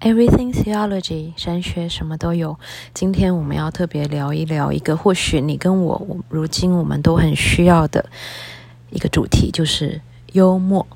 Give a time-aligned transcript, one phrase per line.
[0.00, 2.56] Everything Theology，神学什么都有。
[2.94, 8.08] 今天我们要特别聊一聊一个，或许你跟我，如今我们都很需要的
[8.90, 10.00] 一个主题，就是
[10.32, 10.86] 幽默。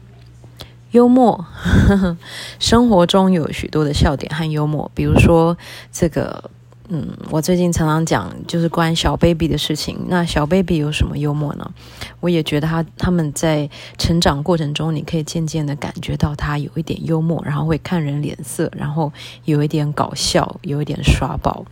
[0.93, 2.17] 幽默，呵呵，
[2.61, 5.59] 生活中有许多的笑点和幽默，比如说
[5.91, 6.51] 这个。
[6.95, 9.99] 嗯，我最近常常讲就是关于小 baby 的事情。
[10.09, 11.73] 那小 baby 有什么幽默呢？
[12.21, 19.11] 我也觉得他他们在成长过程中，你可以渐渐的感觉到他有一点幽默，然后会看人脸色，然后
[19.47, 21.65] 有一点搞笑，有一点耍宝。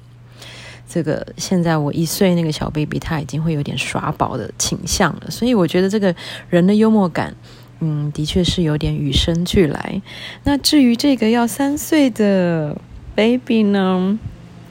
[0.88, 6.16] 这个现在我一岁那个小 baby 他已经会有点耍宝的倾向了，所以我觉得这个
[6.48, 7.36] 人的幽默感，
[7.80, 10.00] 嗯，的确是有点与生俱来。
[10.44, 12.74] 那至于这个要三岁的
[13.14, 14.18] baby 呢？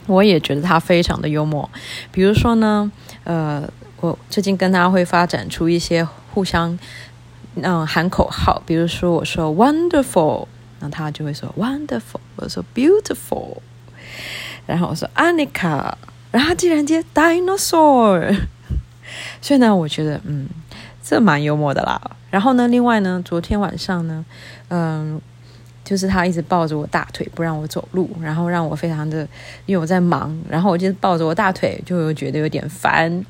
[0.10, 1.70] 我也觉得他非常的幽默，
[2.12, 2.92] 比如说呢，
[3.24, 6.78] 呃，我最近跟他会发展出一些互相
[7.62, 10.48] 嗯喊口号，比如说我说 wonderful，
[10.80, 13.58] 那他就会说 wonderful，我说 beautiful，
[14.66, 15.94] 然后我说 Anika，
[16.32, 18.36] 然后他竟然接 dinosaur，
[19.42, 20.50] 所以呢，我觉得嗯，
[21.04, 22.02] 这蛮幽默的啦。
[22.32, 24.26] 然后呢，另外呢，昨天晚上呢，
[24.70, 25.22] 嗯。
[25.90, 29.28] 就是他一直抱着我大腿不让我走路，然后让我非常的，
[29.66, 33.26] 因为我在忙，然后我就抱着我大腿，就觉得有点烦。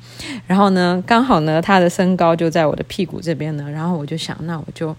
[0.46, 4.94] 然后呢，刚好呢，他的身高就在我的屁股这边呢，然后我就想，那我就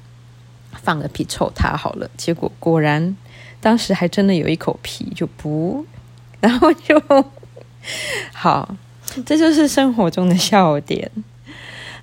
[0.71, 2.09] 放个屁臭他好了。
[2.17, 3.15] 结果果然，
[3.59, 5.85] 当时还真的有一口屁就不，
[6.39, 6.99] 然后就
[8.33, 8.75] 好，
[9.23, 11.11] 这就是生活中的笑点。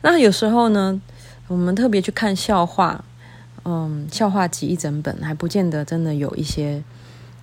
[0.03, 1.03] 那有时候呢，
[1.49, 3.05] 我们特别去看笑话。
[3.71, 6.83] 嗯，笑话集一整本还不见得真的有一些、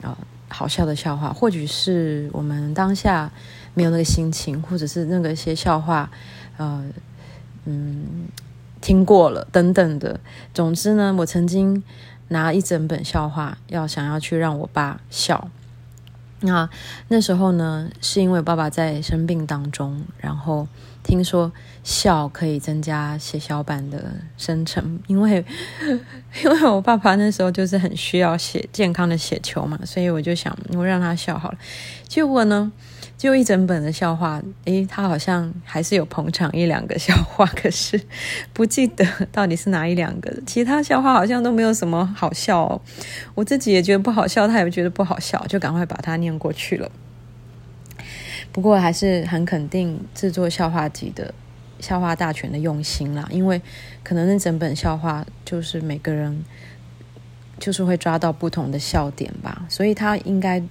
[0.02, 0.18] 呃、
[0.50, 3.32] 好笑的笑话，或许是我们当下
[3.76, 6.10] 没有那个心情，或者是那个一些笑话，
[6.58, 6.84] 呃，
[7.66, 8.28] 嗯，
[8.82, 10.20] 听过了等等的。
[10.52, 11.84] 总之呢，我曾经
[12.30, 15.52] 拿一整本笑话要想要去让我爸笑。
[16.40, 16.68] 那
[17.10, 20.68] 那时候呢，是因为爸爸在生病当中，然后
[21.06, 21.52] 听说
[21.84, 25.46] 笑可以增加血小板的生成，因为
[26.44, 31.58] 因为我爸爸那时候就是很需要血健康的血球嘛，所以我就想我让他笑好了。
[32.08, 32.72] 结果呢，
[33.20, 38.02] 就一整本的笑话，诶，他好像还是有捧场一两个笑话，可是
[38.52, 40.34] 不记得到底是哪一两个。
[40.48, 42.82] 其他笑话好像都没有什么好笑哦，
[43.36, 46.90] 我自己也觉得不好笑，他也觉得不好笑，就赶快把它念过去了。
[48.56, 51.34] 不过还是很肯定制作笑话集的
[51.82, 53.62] 笑话大全的用心啦，因为
[54.02, 56.42] 可能那整本笑话就是每个人
[57.60, 60.64] 就是会抓到不同的笑点吧，所以他应该。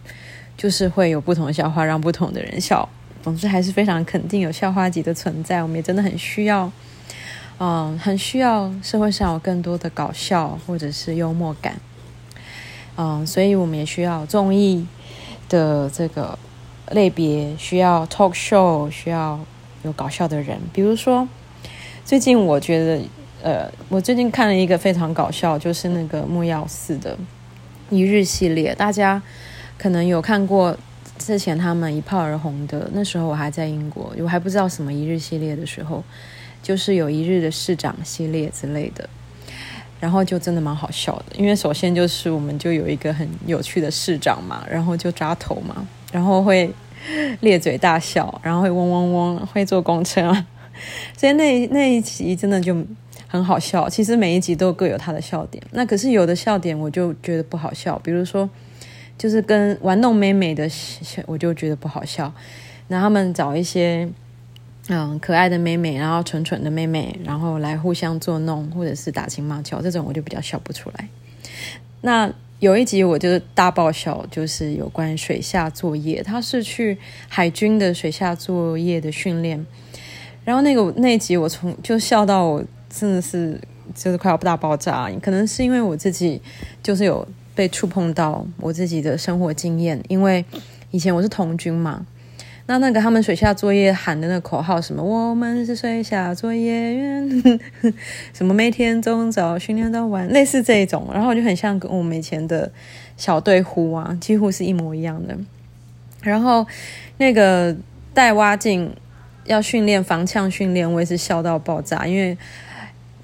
[0.57, 2.89] 就是会有不同的笑话让不同的人笑，
[3.25, 5.61] 总之还是非常肯定有笑话集的存在。
[5.61, 6.71] 我们也真的很需要，
[7.59, 11.75] 嗯，很需要社会上有更多的搞笑或者是幽默感，
[12.97, 14.87] 嗯，所以我们也需要综艺
[15.49, 16.39] 的这个
[16.91, 19.39] 类别，需要 talk show，需要
[19.83, 20.59] 有搞笑的人。
[20.73, 21.29] 比如说，
[22.05, 23.01] 最近我觉得，
[23.43, 27.17] 呃，我最近看了一个非常搞笑，就是那个木曜四的
[27.91, 29.23] 一日系列，大家。
[29.77, 30.75] 可能有看过
[31.19, 36.03] 之前他们一炮而红的，那时候我还在英国，我还不知道什么一日系列的时候，
[36.63, 39.07] 就是有一日的市长系列之类的，
[39.99, 46.71] 然后就真的蛮好笑的，因为首先就是我们就有一个很有趣的市长嘛，然后就扎头嘛，然后会
[47.41, 50.33] 咧嘴大笑，然后会嗡嗡嗡，会坐公车，
[51.19, 52.75] 所以那那一集真的就
[53.27, 53.89] 很好笑。
[53.89, 58.49] 其实每一集都各有他的笑点，那可是有的笑点我就觉得不好笑，比如说。
[59.17, 60.69] 就是跟玩弄妹妹的，
[61.27, 62.33] 我就觉得不好笑。
[62.89, 64.09] 那他们找一些
[64.89, 71.09] 嗯可爱的妹妹，然后蠢蠢的妹妹，然后来互相作弄，或者是打情骂俏，这种我就比较笑不出来。
[72.01, 72.29] 那
[72.61, 76.97] 有一集我就是大爆笑，就是有关水下作业，他是去
[77.29, 79.65] 海军的水下作业的训练。
[80.45, 83.61] 然后那个那一集我从就笑到我真的是
[83.95, 86.41] 就是快要大爆炸，可能是因为我自己
[86.83, 87.27] 就是有。
[87.57, 90.45] 被触碰到我自己的生活经验，因为
[90.91, 92.05] 以前我是童军嘛，
[92.67, 97.61] 那那个他们水下作业喊的那个口号，什么我们是水下作业员，
[98.33, 102.71] 什么每天从早训练到晚，类似这一种，然后就很像跟我们以前的
[103.17, 105.37] 小队呼啊，几乎是一模一样的。
[106.23, 106.67] 然后
[107.19, 107.77] 那个
[108.15, 108.91] 带蛙镜
[109.45, 112.37] 要训练防呛训练，我也是笑到爆炸，因为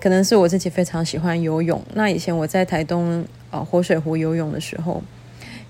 [0.00, 1.82] 可能是我自己非常喜欢游泳。
[1.94, 3.24] 那以前我在台东。
[3.52, 5.02] 哦，活水湖游泳的时候，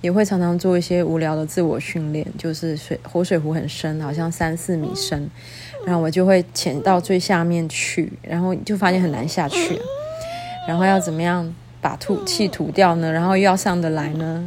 [0.00, 5.28] 也会常常做一些无聊的自我训练，就是水活水湖很深，好像三四米深，
[5.84, 9.78] 然后我就会潜到最下面去，然后就发现很难下去，
[10.66, 13.12] 然后要怎么样把吐气吐掉呢？
[13.12, 14.44] 然后又要上得来呢？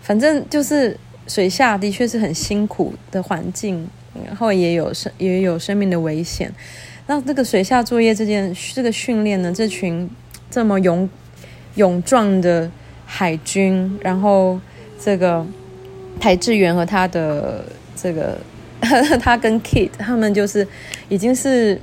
[0.00, 0.96] 反正就是
[1.26, 3.88] 水下的确是很辛苦的环境，
[4.26, 6.52] 然后也有生也有生命的危险。
[7.06, 10.10] 那这个水下作业这件这个训练呢，这群
[10.50, 11.08] 这么勇
[11.76, 12.70] 勇壮的
[13.06, 14.60] 海军，然后
[15.04, 15.44] 这个
[16.20, 17.64] 台志源和他的
[17.96, 18.38] 这个
[19.20, 20.66] 他跟 Kit 他们就是
[21.08, 21.80] 已经是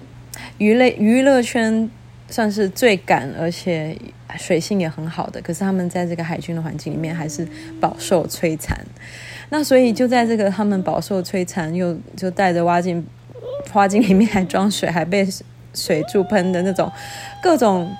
[0.57, 1.89] 娱乐娱乐圈
[2.29, 3.97] 算是最敢，而且
[4.37, 5.41] 水性也很好的。
[5.41, 7.47] 可是他们在这个海军的环境里面，还是
[7.81, 8.79] 饱受摧残。
[9.49, 13.05] 那所以就在这个他们饱受摧残，又就带着蛙进。
[13.71, 15.27] 花镜里面还装水，还被
[15.73, 16.89] 水柱喷的那种，
[17.43, 17.91] 各种。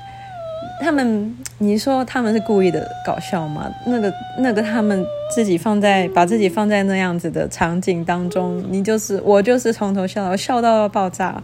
[0.80, 3.70] 他们，你说他们是故意的搞笑吗？
[3.86, 5.06] 那个，那个，他们
[5.36, 11.44] 自己放在把自己放在那样子的场景当中，你就是我，就是从头笑到笑到爆炸。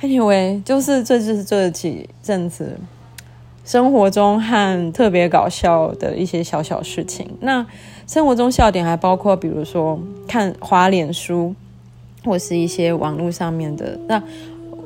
[0.00, 2.78] Anyway，就是这就是这几阵子
[3.64, 7.30] 生活中和特别搞笑的一些小小事情。
[7.40, 7.66] 那
[8.06, 11.54] 生活中笑点还包括，比如说看滑脸书。
[12.26, 14.22] 或是一些网络上面的那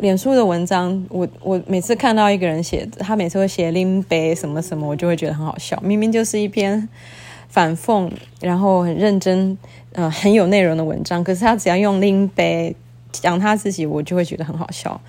[0.01, 5.79] 脸书的文章，我我每次看到一个人写，他每次会写拎杯什么什么，我就会觉得很好笑。
[5.83, 6.89] 明明就是一篇
[7.49, 8.11] 反讽，
[8.41, 9.57] 然后很认真，
[9.93, 12.75] 呃，很有内容的文章，可是他只要用拎杯
[13.13, 15.01] 讲他自己，我就会觉得很好笑。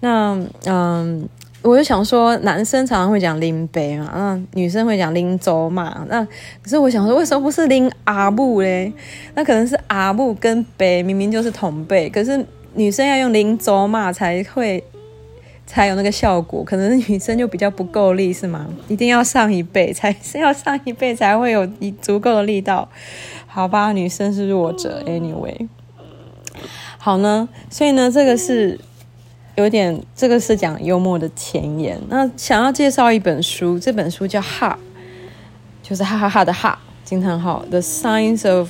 [0.00, 1.28] 那嗯。
[1.66, 6.04] 我就想说，男生常常会讲拎杯嘛，那女生会讲拎粥嘛。
[6.10, 8.92] 那可是我想说，为什么不是拎阿布嘞？
[9.34, 12.44] 那可能是阿布跟杯明明就是同辈，可是
[12.74, 14.82] 女生要用拎粥嘛才会
[15.66, 16.62] 才有那个效果。
[16.62, 18.66] 可能女生就比较不够力是吗？
[18.88, 21.66] 一定要上一辈才是要上一辈才会有
[22.00, 22.88] 足够的力道，
[23.46, 23.92] 好吧？
[23.92, 25.68] 女生是弱者，anyway。
[26.98, 28.78] 好呢，所以呢，这个是。
[29.56, 31.96] 有点，这个是讲幽默的前言。
[32.08, 34.76] 那想要介绍一本书，这本书叫《哈》，
[35.88, 37.64] 就是哈哈哈的哈，经常好。
[37.70, 38.68] The Science of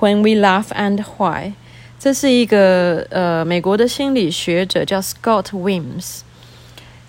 [0.00, 1.52] When We Laugh and Why。
[1.98, 6.20] 这是一个呃美国的心理学者叫 Scott Wims，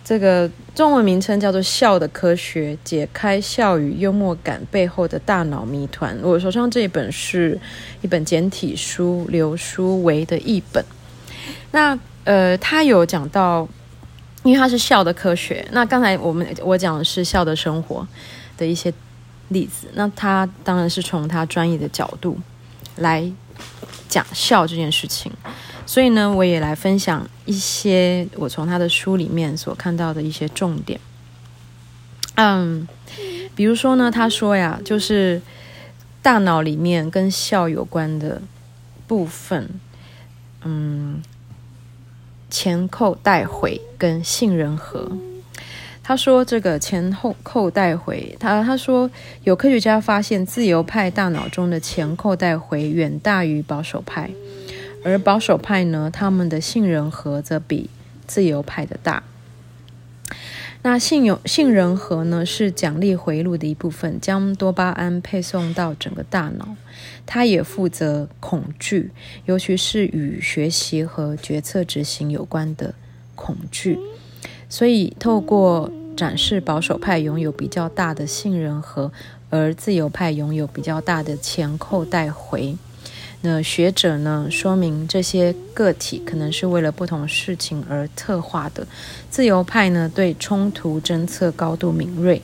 [0.03, 6.17] 这个中文名称叫做《笑的科学》，解开笑与幽默感背后的大脑谜团。
[6.23, 7.59] 我手上这一本是
[8.01, 10.83] 一本简体书，刘书维的译本。
[11.71, 13.67] 那呃，他有讲到，
[14.43, 15.67] 因为他是笑的科学。
[15.71, 18.07] 那刚才我们我讲的是笑的生活
[18.57, 18.91] 的一些
[19.49, 19.87] 例子。
[19.93, 22.37] 那他当然是从他专业的角度
[22.95, 23.29] 来
[24.09, 25.31] 讲笑这件事情。
[25.85, 30.99] 所以呢，我也来分享一些我从他的书里面所看到的一些重点。
[32.35, 32.87] 嗯，
[33.55, 35.41] 比如说呢，他说呀，就是
[36.21, 38.41] 大脑里面跟笑有关的
[39.07, 39.69] 部分，
[40.63, 41.21] 嗯。
[42.49, 45.11] 前扣带回跟杏仁核，
[46.07, 49.11] 他说这个前后扣带回，他他说
[49.43, 54.29] 有科学家发现自由派大脑中的前扣带回远大于保守派，
[55.03, 57.89] 而保守派呢，他们的杏仁核则比
[58.25, 59.21] 自由派的大。
[60.83, 66.77] 那杏有杏仁核呢，是奖励回路的一部分，将多巴胺配送到整个大脑。
[67.25, 69.11] 它也负责恐惧，
[69.43, 72.93] 尤其是与学习和决策执行有关的
[73.35, 73.99] 恐惧。
[74.69, 79.11] 所以，透过展示保守派拥有比较大的信任核，
[79.49, 82.75] 而自由派拥有比较大的前扣带回。
[83.41, 88.85] 那学者呢，说明这些个体可能是为了不同事情而特化的。
[89.29, 92.41] 自由派呢，对冲突侦测高度敏锐，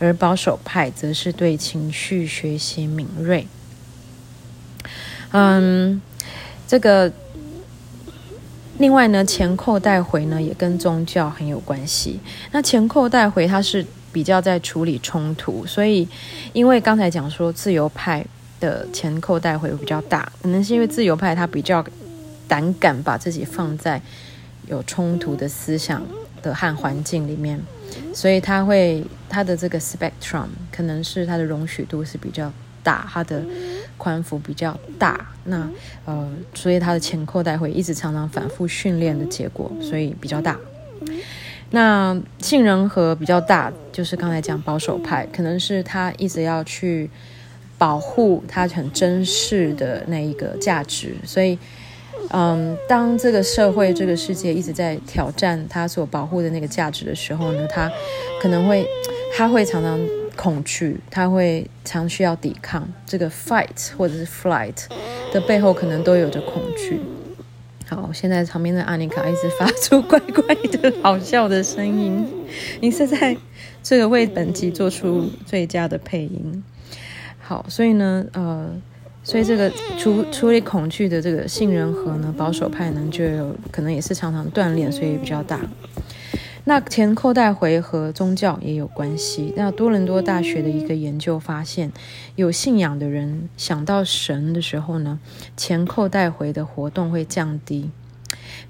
[0.00, 3.46] 而保守派则是对情绪学习敏锐。
[5.30, 6.02] 嗯，
[6.66, 7.10] 这个
[8.82, 12.20] 另外呢，前扣带回呢也跟宗教很有关系。
[12.50, 16.06] 那前扣带回它是比较在处理冲突，所以
[16.52, 18.26] 因为刚才讲说自由派。
[18.62, 21.84] 的前扣带回比较大，可能是因为自由派他比较
[22.46, 24.00] 胆敢把自己放在
[24.68, 26.00] 有冲突的思想
[26.40, 27.60] 的和环境里面，
[28.14, 33.42] 所以他会他的这个 spectrum 可能是他的容许度是比较大，他的
[33.96, 35.28] 宽幅比较大。
[35.44, 35.68] 那
[36.04, 40.58] 呃，所以他的前扣带会一直常常反复训练的结果，所以比较大。
[41.70, 47.10] 那杏仁核比较大，就是刚才讲保守派，可能是他一直要去。
[47.78, 51.58] 保护他很珍视的那一个价值，所以，
[52.30, 57.90] 嗯，当这个社会、这个世界一直在挑战他所保护的那个价值的时候呢，他
[58.40, 58.86] 可能会，
[59.36, 59.98] 他会常常
[60.42, 62.88] 恐惧，他会常需要抵抗。
[63.06, 64.74] 这个 fight 或者是 flight
[65.32, 67.00] 的背后，可能都有着恐惧。
[67.88, 72.26] 好，现在旁边的阿妮卡一直发出怪怪的好笑的声音，
[72.80, 73.36] 你是在
[73.84, 76.64] 这个为本集做出最佳的配音。
[77.38, 78.68] 好，所以呢，呃，
[79.22, 85.60] 所以这个处处理恐惧的这个杏仁核呢，保守派呢就有可能也是常常锻炼，所以比较大。
[86.64, 89.52] 那前扣带回和宗教也有关系。
[89.56, 91.90] 那多伦多大学的一个研究发现，
[92.36, 95.18] 有信仰的人想到神的时候呢，
[95.56, 97.90] 前扣带回的活动会降低。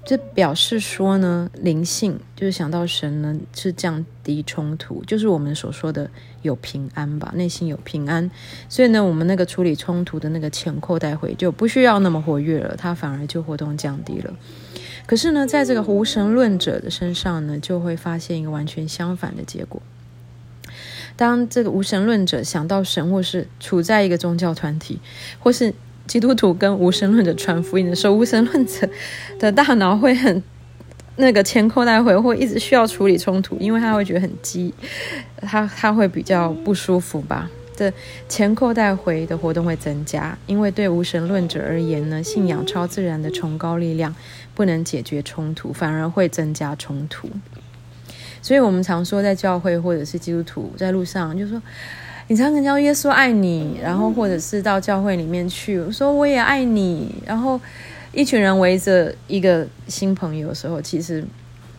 [0.05, 8.29] 这表示说呢，灵性就是想到神呢，是降低冲突，就是我们所说的有平安吧，内心有平安。
[8.67, 14.33] 所以呢，我们那个处理冲突的那个前扣带回就不需要那么活跃了，它反而就活动降低了。
[15.05, 19.81] 可是呢，在这个无神论者的身上呢，就会发现一个完全相反的结果。
[21.15, 24.99] 当这个无神论者想到神，或是处在一个宗教团体，
[25.39, 25.73] 或是
[26.07, 28.87] 基督徒跟无神论者传福音的时候，无神论者
[29.39, 30.43] 的大脑会很
[31.15, 34.73] 那个前扣带回，会一直需要处理冲突，因为他会觉得很激，
[35.41, 37.49] 他他会比较不舒服吧。
[37.75, 37.91] 的
[38.29, 44.13] 前扣带回的活动会增加，因为对无神论者而言呢，信仰超自然的崇高力量
[44.53, 47.27] 不能解决冲突，反而会增加冲突。
[48.43, 51.59] 所以，我们常说在教会或者是基督徒在路上，就说
[52.27, 57.59] 你常常叫耶稣爱你，然后或者是到教会里面去，我说我也爱你，然后
[58.11, 61.23] 一群人围着一个新朋友的时候，其实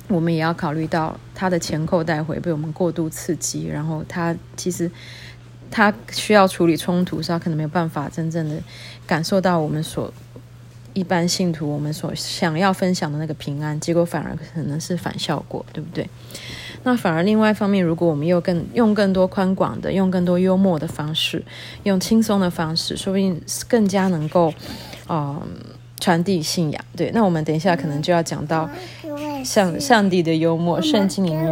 [0.08, 4.90] 我们也要考虑到他的前扣带回被我们过度刺激，然后他其实。
[5.70, 8.54] 他需要处理冲突，是他可能没有办法真正的
[9.08, 10.12] 感受到我们所
[10.92, 16.08] 一般信徒我们所想要分享的那个平安，结果反而可能是反效果，对不对？
[16.84, 21.44] 那反而另外一方面，如果我们又更用更多宽广的，用更多幽默的方式，
[21.82, 24.54] 用轻松的方式，说不定更加能够
[25.08, 25.42] 嗯
[25.98, 26.84] 传递信仰。
[26.96, 28.70] 对，那我们等一下可能就要讲到
[29.44, 31.44] 上上帝的幽默，圣经里面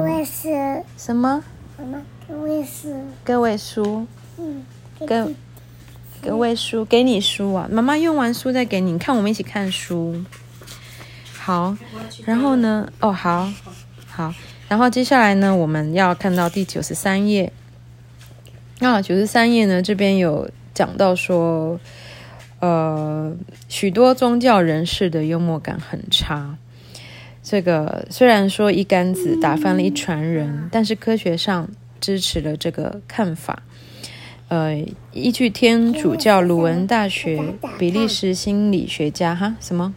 [0.97, 1.43] 什么？
[2.29, 4.07] 个位数，个位数，
[4.39, 4.65] 嗯，
[5.07, 5.31] 各
[6.23, 7.69] 各位数，给你书啊！
[7.71, 10.23] 妈妈用完书再给你，你看我们一起看书。
[11.37, 11.77] 好，
[12.25, 12.89] 然后呢？
[13.01, 13.51] 哦，好，
[14.09, 14.33] 好，
[14.73, 17.52] 然后接下来呢，我们要看到第九十三页。
[18.79, 21.79] 那，九十三页呢，这边有讲到说，
[22.61, 23.37] 呃，
[23.69, 26.57] 许多宗教人士的幽默感很差。
[27.43, 31.69] 这个虽然说一竿子打翻了一船人，但是科学上。
[32.00, 33.62] 支持了这个看法。
[34.49, 34.75] 呃，
[35.12, 39.95] 依据天主教鲁文大学比利时心理学家哈什么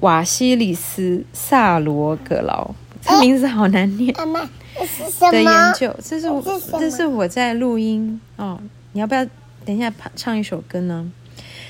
[0.00, 2.74] 瓦西里斯萨罗格劳，
[3.08, 4.14] 这名字好难念。
[4.14, 6.42] 的研究，这是我
[6.78, 8.60] 这是我在录音哦。
[8.92, 9.26] 你要不要
[9.64, 11.10] 等一下唱一首歌呢？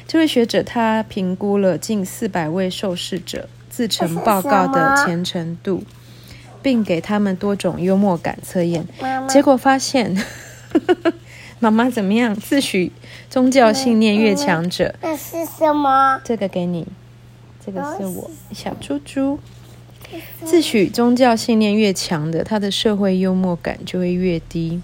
[0.07, 5.83] 这位学者他评估了近四百位受试者自成报告的虔诚度。
[6.61, 8.85] 并给他们多种幽默感测验，
[9.28, 10.21] 结果发现，
[11.61, 12.35] 妈妈怎么样？
[12.35, 12.90] 自诩
[13.30, 16.21] 宗教信念越强者，这是什么？
[16.25, 16.85] 这个给你，
[17.64, 19.38] 这个是我小猪猪。
[20.45, 24.81] 自诩宗教信念越强的，他的社会幽默感就会越低。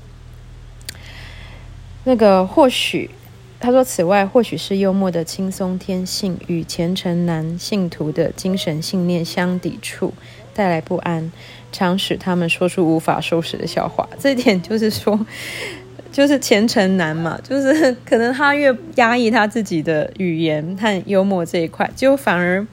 [2.05, 3.11] 那个或许，
[3.59, 10.13] 他说，此外，或许是幽默的轻松天性与虔诚男信徒的精神信念相抵触，
[10.53, 11.33] 带来不安。
[11.73, 15.27] 常使他们说出无法收拾的笑话，这一点就是说，
[16.13, 22.65] 就是虔诚男嘛，就是可能他越压抑他自己的语言和幽默这一块，就反而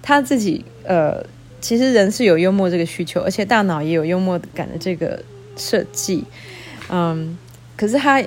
[0.00, 1.26] 他自己呃，
[1.60, 5.22] 其实人是有幽默这个需求，而且大脑也有幽默感的这个
[5.56, 6.24] 设计，
[6.88, 7.36] 嗯，
[7.76, 8.22] 可是他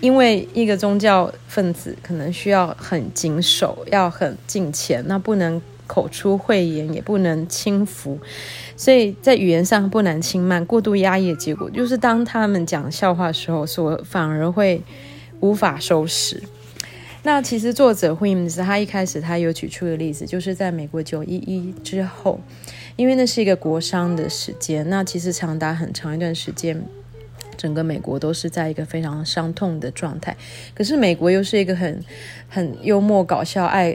[0.00, 5.60] 因为一个宗教分子可能需要很谨守，要很敬虔，那不能。
[5.92, 8.16] 口出秽言，也不能轻浮，
[8.76, 14.80] 所以在语言上不能轻慢，过度压抑的结果就是，当他们讲笑话的时候，所反而会
[15.40, 16.40] 无法收拾。
[17.22, 22.40] 那其实作者惠姆斯他一开始他有举出的例子，就是在美国九一一之后，
[22.96, 26.82] 因为那是一个国殤的时间，那其实长达很长一段时间。
[27.56, 30.34] 整个美国都是在一个非常伤痛的状态，
[30.74, 32.02] 可是美国又是一个很
[32.48, 33.94] 很幽默搞笑、爱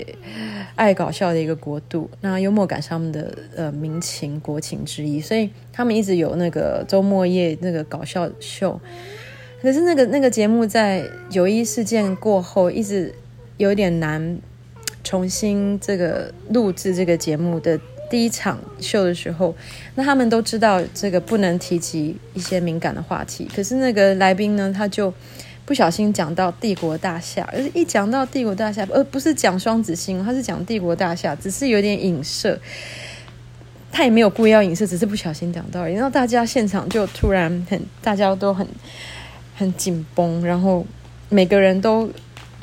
[0.76, 8.80] 爱搞笑的一个国度，那幽默感上面的呃民情国情之一，所以他们一直有那个周末夜那个搞笑秀。
[9.62, 13.14] 可是那个那个节目在九一事件过后，一直
[13.58, 14.38] 有点难
[15.04, 17.80] 重新这个录制这个节目的。
[18.08, 19.54] 第一场秀的时候，
[19.96, 23.50] 那他们都知道这个不能提及一些敏感的话题。
[23.54, 25.12] 可是那个来宾呢，他就
[25.66, 32.58] 不小心讲到帝国大厦，而一讲到帝国大厦，而不是讲双子星，他是讲帝国大厦，只是有点影射。
[33.92, 35.84] 他也没有故意要影射，只是不小心讲到。
[35.88, 38.66] 然后大家现场就突然很， 大家都很
[39.56, 40.86] 很紧绷，然后
[41.30, 42.10] 每个人都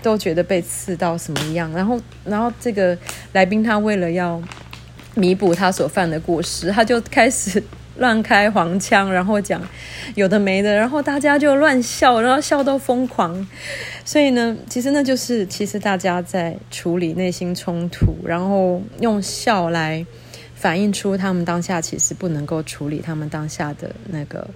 [0.02, 2.96] 都觉得被刺到什么样，然后然后这个
[3.32, 4.40] 来宾他为了要
[5.14, 7.62] 弥补他所犯的过失，他就开始。
[7.98, 9.60] 乱开黄腔，然后讲
[10.14, 13.46] 有的没的，然后大家就乱笑，然后笑到疯狂。
[14.02, 20.04] 所以呢， 其实那就是其实大家在处理内心冲突，然后用笑来
[20.62, 24.48] 反映出他们当下其实不能够处理他们当下的那个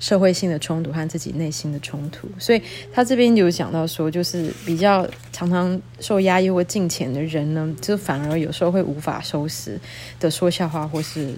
[0.00, 2.28] 社会性的冲突和自己内心的冲突。
[2.36, 2.60] 所以
[2.92, 9.78] 他这边有讲到说，就是比较常常受压抑或敬虔的人呢，就反而有时候会无法收拾
[10.18, 11.32] 的说笑话，或是。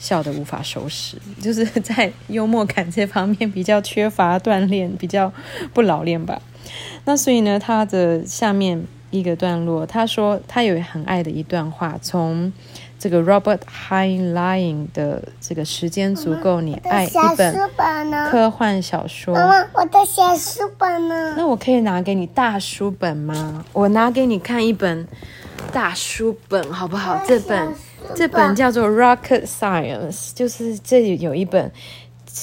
[0.00, 5.32] 笑得无法收拾，就是在幽默感这方面比较缺乏锻炼，比较
[5.74, 6.40] 不老练吧。
[7.04, 8.80] 那所以呢，他的下面
[9.10, 12.52] 一个段落，他说他有很爱的一段话，从
[12.98, 17.70] 这个 Robert Heinlein 的这个时间足够你爱一本
[18.30, 19.34] 科幻小说。
[19.34, 21.34] 妈妈，我的小书本呢？
[21.36, 23.64] 那我可以拿给你大书本吗？
[23.72, 25.06] 我拿给你看一本
[25.72, 27.22] 大书本好不好？
[27.26, 27.72] 这本。
[28.14, 31.70] 这本叫做《Rocket Science》，就是这里有一本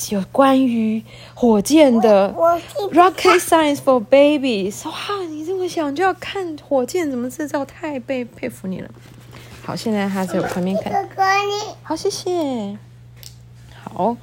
[0.10, 1.02] 有关于
[1.34, 2.30] 火箭的
[2.92, 4.82] 《Rocket Science for Babies》。
[4.88, 4.94] 哇，
[5.28, 8.90] 你这么小就要看火箭怎么制造，太被佩服你了。
[9.66, 10.94] 好，现在他在我旁边看。
[10.94, 12.78] 哥哥你好，谢谢。
[13.84, 14.16] 好，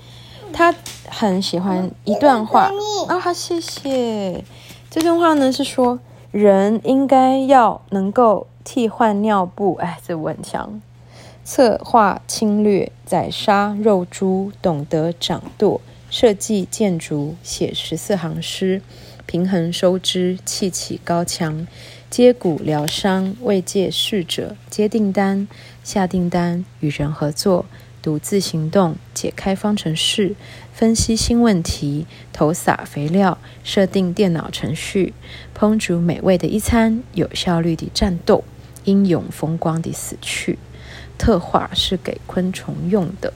[0.52, 0.72] 他
[1.08, 2.70] 很喜欢一段话
[3.08, 4.44] 啊，好，谢谢。
[4.88, 5.99] 这段话呢是说，
[6.30, 9.75] 人应该要能够替换尿布。
[9.80, 10.80] 哎，这我很强。
[11.44, 18.80] 策划侵略，宰杀肉猪，懂得掌舵，设计建筑，写十四行诗，
[19.26, 21.66] 平衡收支，气起高墙，
[22.12, 25.49] 接骨疗伤，慰藉逝者，接订单，
[25.83, 27.64] 下订单，与人合作，
[28.02, 30.35] 独自行动，解开方程式，
[30.75, 35.14] 分析新问题，投撒肥料，设定电脑程序，
[35.59, 38.44] 烹煮美味的一餐，有效率地战斗，
[38.85, 40.59] 英勇风光地死去。
[41.16, 43.33] 特化是给昆虫用的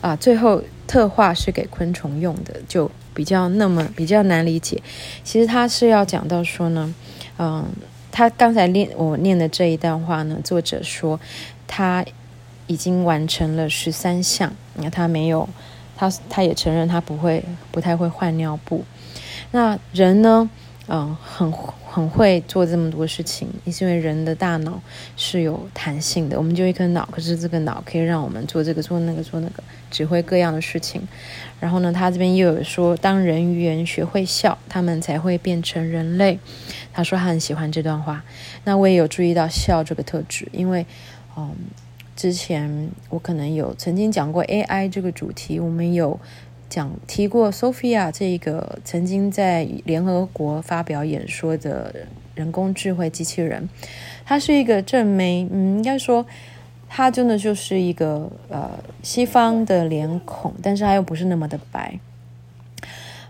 [0.00, 4.82] 啊，最后特化是给昆虫用的，就比较那么比较难理解。
[5.22, 6.94] 其实他是要讲到说呢，
[7.38, 7.64] 嗯，
[8.10, 11.18] 他刚才念我念的这一段话呢，作者说
[11.66, 12.04] 他
[12.66, 15.48] 已经完成了十三项，那他没有，
[15.96, 18.84] 他他也承认他不会不太会换尿布。
[19.50, 20.48] 那人呢，
[20.88, 21.52] 嗯，很。
[21.92, 24.80] 很会做这么多事情，也是因为人的大脑
[25.14, 26.38] 是有弹性的。
[26.38, 31.06] 我们就一颗脑，可是这个脑可以让我们做这个、做那个、做那个，指挥各样的事情。
[31.60, 36.36] 然后呢，他这边又有说，当人与人学会笑，他们才会变成人类。
[36.92, 38.24] 他说他很喜欢这段话。
[38.64, 40.84] 那我也有注意到笑这个特质，因为
[41.36, 41.54] 嗯，
[42.16, 46.18] 之前我可能有曾经讲过 AI 这个主题，我们有。
[46.72, 51.94] 讲提过 Sophia 这个曾经在联合国发表演说的
[52.34, 53.68] 人工智慧机器人，
[54.24, 56.24] 它是一个正妹，嗯，应该说
[56.94, 58.68] 他真的就是一个呃
[59.02, 61.98] 西方的脸孔，但是他又不是那么的白，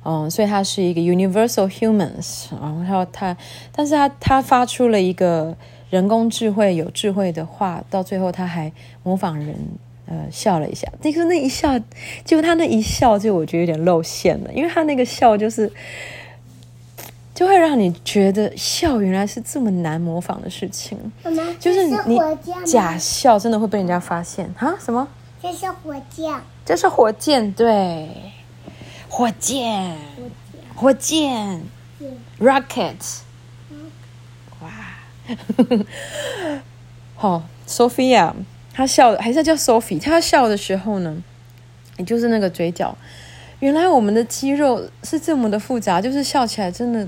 [0.04, 3.36] 嗯，所以他是一个 Universal Humans，然后他，
[3.70, 5.56] 但是他他发出了一个
[5.90, 8.72] 人工智慧有智慧的话，到最后他还
[9.04, 9.56] 模仿人。
[10.04, 11.80] 呃，笑了一下，那个那一笑，
[12.22, 15.72] 就他那一笑，就我觉得有点露馅了，因为他那个笑就是，
[17.34, 20.98] 就会让你觉得笑原来是这么难模仿的事情。
[21.58, 22.18] 就是你
[22.64, 24.74] 假笑真的会被人家发现啊？
[24.78, 25.06] 什么？
[25.42, 26.34] 这是火箭。
[26.64, 28.08] 这是火箭，对，
[29.08, 29.96] 火箭，
[30.76, 31.62] 火箭
[32.38, 33.20] ，rocket。
[34.60, 34.70] 哇，
[37.16, 38.32] 好，Sophia。
[38.74, 40.00] 他笑，还是叫 Sophie。
[40.00, 41.22] 他笑的时候呢，
[41.96, 42.96] 也就是那个嘴角。
[43.58, 47.06] 原来我们的肌肉是这么的复杂，就是笑起来真的，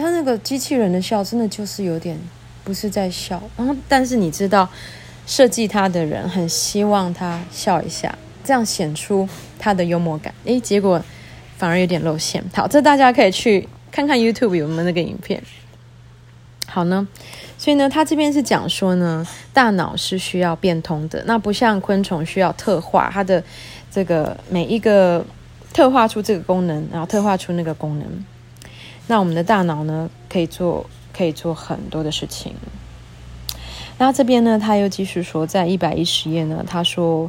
[0.00, 2.18] 他那个机器人的笑真的就是有点
[2.64, 3.42] 不是在笑。
[3.56, 4.68] 然后，但是你知道，
[5.26, 10.34] 设计他的人很希望他笑一下，这样显出他的幽默感。
[10.44, 11.00] 诶，结果
[11.58, 12.42] 反而有点露馅。
[12.54, 15.42] 好，这大家可以去看看 YouTube 有没有那个影片。
[16.66, 17.06] 好呢。
[17.58, 23.44] 所以呢，他这边是讲说呢，大脑是需要变通的，那不像昆虫需要特化，它的
[23.90, 25.22] 这个每一个
[25.70, 28.24] 特化出这个功能，然后特化出那个功能。
[29.10, 32.54] 那我们的大脑呢，可以做可以做很多的事情。
[33.98, 37.28] 那这边呢，他又继续说，在一百一十页呢，他说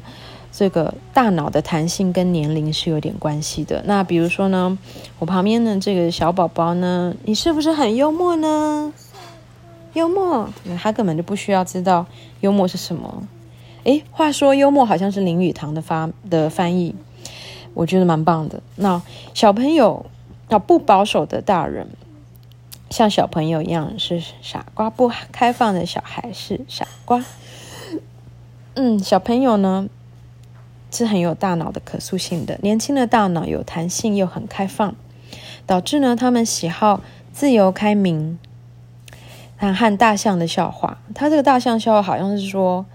[0.51, 3.81] 这个大脑的弹性跟年龄是有点关系的。
[3.87, 4.77] 那比如说呢，
[5.17, 8.93] 我旁边的这个小宝宝呢，你是不是很幽默呢？
[9.93, 10.47] 幽默，
[10.79, 12.05] 他根本就不需要知道
[12.41, 13.23] 幽默是什么。
[13.85, 16.93] 诶，话说幽默好像是林语堂的发的翻译，
[17.73, 18.61] 我觉得蛮棒的。
[18.75, 19.01] 那
[19.33, 20.05] 小朋友
[20.51, 21.87] 那不保守的大人，
[22.89, 27.23] 像小朋友一样是傻瓜；不开放的小孩是傻瓜。
[28.73, 29.87] 嗯，小朋友呢
[30.91, 34.93] 是很有大脑的可塑性的，年轻的大脑有弹性又很开放，
[35.65, 36.99] 导致呢他们喜好
[37.31, 38.37] 自由开明。
[39.57, 42.85] 看和大象的笑话，他这个大象笑话好像是说，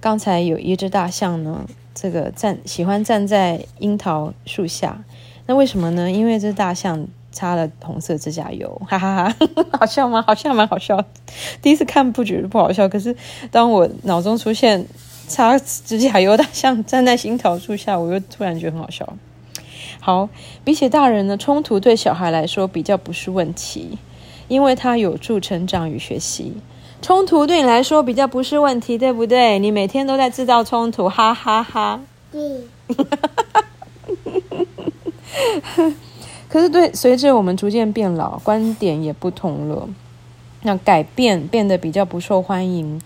[0.00, 5.02] 刚才有一只大象呢，这个站喜欢站在樱桃树下。
[5.50, 6.08] 那为什么呢？
[6.08, 10.22] 因为这大象擦了红色指甲油，哈哈哈，哈， 好笑吗？
[10.24, 11.04] 好像蛮好笑。
[11.60, 13.16] 第一次看不觉得不好笑，可是
[13.50, 14.86] 当我脑中出现
[15.26, 19.12] 擦指甲油大象站在樱桃树下，我又突然觉得很好笑。
[19.98, 20.28] 好，
[20.62, 23.98] 比起大人呢，冲突对小孩来说比较不是问题，
[24.46, 26.54] 因为它有助成长与学习。
[27.02, 29.58] 冲突对你来说比较不是问题，对不对？
[29.58, 32.00] 你每天都在制造冲突，哈哈哈。
[32.30, 32.40] 对。
[36.48, 39.88] 可是，对，随着我们逐渐变老，观点也不同了。
[40.62, 43.00] 那改变变得比较不受欢迎，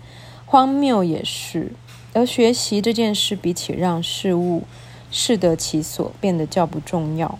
[0.45, 1.71] 荒谬也是。
[2.13, 4.63] 而学习这件事，比起让事物
[5.11, 7.37] 适得其所，变得较不重要。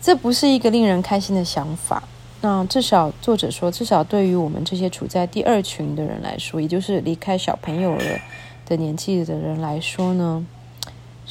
[0.00, 2.02] 这不是一个令人开心的想法。
[2.40, 8.18] 那至少作者说，至少对于我们这些处在第二群的人来说，也就是离开小朋友了
[8.66, 10.44] 的年纪的人来说呢，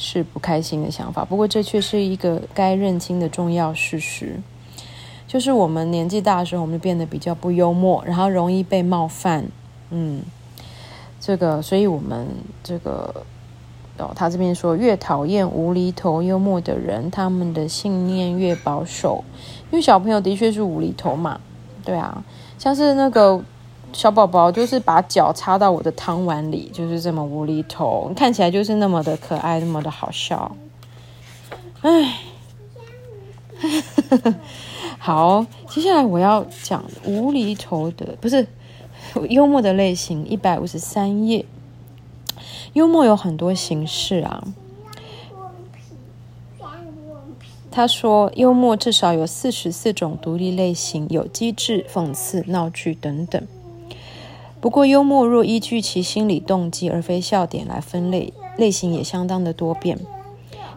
[0.02, 4.40] 是不开心的想法，不过这却是一个该认清的重要事实，
[5.28, 9.46] 就是我们年纪大的时候，我们就变得比较不幽默，然后容易被冒犯。
[9.90, 10.22] 嗯，
[11.20, 12.26] 这个，所以我们
[12.64, 13.24] 这个
[13.98, 19.22] 哦，他这边说，越讨厌无厘头幽默的人，他们的信念越保守，
[19.70, 21.40] 因为小朋友的确是无厘头嘛，
[21.84, 22.24] 对啊，
[22.58, 23.40] 像是那个。
[23.92, 30.56] 小宝宝就是把脚插到我的汤碗里，就是这么无厘头，看起来就是那么的可爱，那么的好笑。
[31.82, 32.18] 哎，
[34.98, 38.46] 好，接下来我要讲无厘头的，不是
[39.28, 40.26] 幽默的类型。
[40.26, 41.44] 一百五十三页，
[42.72, 44.42] 幽默有很多形式啊。
[47.70, 53.42] 他说，幽默至少有四十四种独立类型，有机智、讽刺、闹剧等等。
[54.62, 59.98] 不过，幽默若依据其心理动机而非笑点来分类，类型也相当的多变。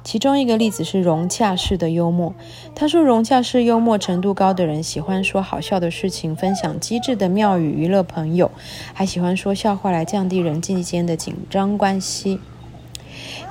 [0.04, 2.34] 其中一个例子是融洽式的幽默。
[2.74, 8.50] 他说，融洽式幽默程度高的人喜欢说好笑的事情，分享机智的妙语娱乐朋友，
[8.92, 12.40] 还喜欢说笑话来降低人际间的紧张关系。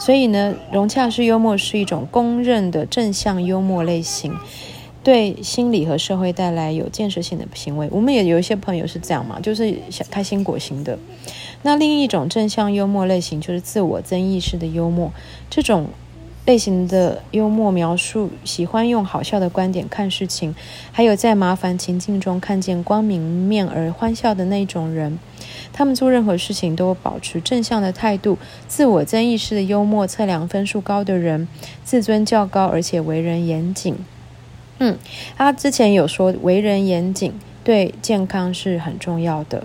[0.01, 4.35] 所以呢，融洽式幽默是一种公认的正向幽默类型。
[5.05, 10.99] 对心理和社会带来有建设性的行为，我们也有一些朋友是这样嘛，就是想开心果型的。
[11.63, 15.13] 那另一种正向幽默类型就是自我增益式的幽默，
[15.51, 15.89] 这种
[16.47, 20.55] 类型的幽默描述喜欢用好笑的观点看事情，
[20.91, 25.19] 还有在麻烦情境中看见光明面而欢笑的那种人。
[25.73, 28.39] 他们做任何事情都保持正向的态度。
[28.69, 31.47] 自我增益式的幽默测量分数高的人，
[31.83, 33.97] 自尊较高，而且为人严谨。
[34.79, 34.99] 嗯，
[35.37, 37.33] 他之前有说为人严谨
[37.63, 39.65] 对健康是很重要的，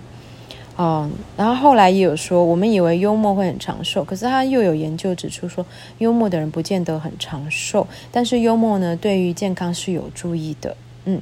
[0.77, 5.65] 嗯，然后后来也有说，我们以为幽默会很长寿，可是他又有研究指出说，
[5.97, 10.77] 幽默的人不见得很长寿，但是幽默呢，对于健康是有注意的。
[11.09, 11.21] 嗯，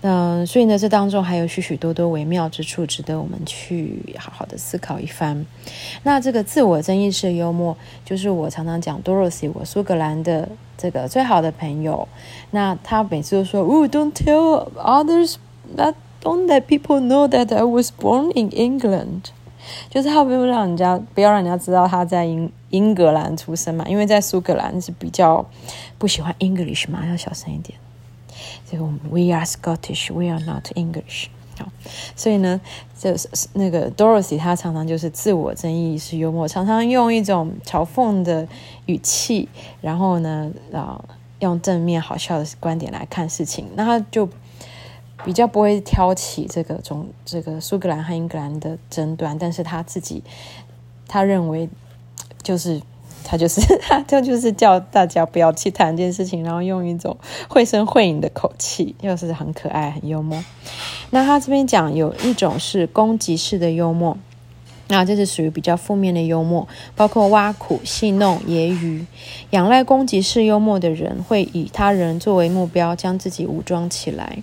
[0.00, 5.44] 嗯，所以呢，这当中还有许许多多微妙之处，值得我们去好好的思考一番。
[6.02, 12.08] 那这个自我增益式幽默，就是我常常讲 Dorothy，我苏格兰的这个最好的朋友。
[12.52, 15.34] 那他每次都说：“Oh, don't tell others
[15.76, 19.30] that, don't let people know that I was born in England。”
[19.90, 25.44] 就是他不用让人家不要让人家知道他在英英格兰出生嘛，因为在苏格兰是比较
[25.98, 27.78] 不喜欢 English 嘛，要小声一点。
[28.70, 31.28] 这个 We are Scottish, we are not English。
[31.58, 31.66] 好，
[32.14, 32.60] 所以呢，
[32.98, 38.46] 就是那个 Dorothy，她常常就是自我争议式幽默，常常用一种嘲讽的
[38.86, 39.48] 语气，
[39.80, 41.02] 然后呢，啊，
[41.40, 44.28] 用正面好笑的观点来看事情，那他就
[45.24, 50.22] 比较不会挑起这个中这个苏格兰和英格兰的争端，但是他自己
[51.08, 51.68] 他认为
[52.42, 52.82] 就是。
[53.30, 53.60] 他就是
[54.08, 57.14] 他，就是叫大家不要去谈这件事情，然后用一种
[57.46, 60.42] 绘声绘影的口气，又是很可爱、很幽默。
[61.10, 64.16] 那他这边讲有一种是攻击式的幽默，
[64.88, 69.04] 那这是属于比较负面的幽默，包括挖苦、戏弄、揶揄。
[69.50, 74.38] 仰赖攻击式幽默的人，会以他人作为目标，将自己武装起来。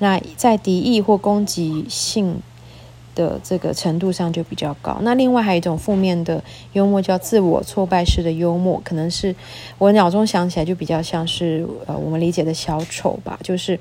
[0.00, 2.42] 那在敌意或攻击性。
[3.14, 4.98] 的这个程度上就比较高。
[5.02, 9.34] 那另外还有一种负面的幽默叫自我挫败式的幽默，可能是
[9.78, 13.78] 我脑中想起来就比较像是呃我们理解的小丑吧，就是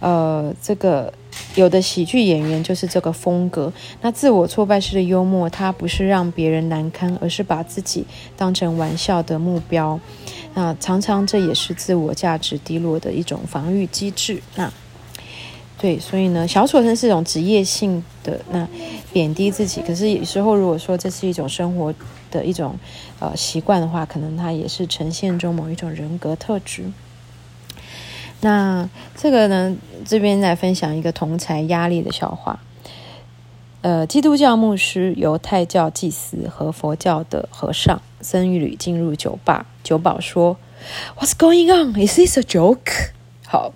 [0.00, 1.12] 呃这个
[1.54, 3.72] 有的喜剧演员就是这个风格。
[4.02, 8.04] 那自我挫败式的幽默，它不是让别人难堪，而是把自己
[8.36, 9.98] 当成玩笑的目标。
[10.54, 14.42] 那常常这也是自我价值低落的一种防御机制。
[14.56, 14.70] 那
[15.80, 18.68] 对，所以呢，小丑是一种职业性的那
[19.14, 19.80] 贬低自己。
[19.80, 21.94] 可是有时候，如果说这是一种生活
[22.30, 22.78] 的一种
[23.18, 26.84] 呃习惯的话，可能它也是呈现中某一种人格特质。
[28.42, 32.60] 那这个呢，这边来分享一个同才压力的笑话。
[33.80, 40.58] 呃，基督教牧师、犹太教祭司和佛教的和尚僧侣进入酒吧，酒保说
[41.18, 41.94] ：“What's going on?
[41.94, 43.12] Is this a joke?”
[43.48, 43.72] 好。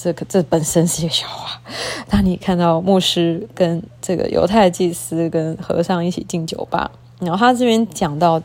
[0.00, 1.60] 这个这本身是一个笑话。
[2.08, 8.40] 当你看到牧师跟这个犹太祭司跟和尚一起进酒吧，然后他这边讲到